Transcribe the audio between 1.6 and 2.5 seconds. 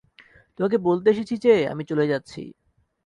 আমি চলে যাচ্ছি।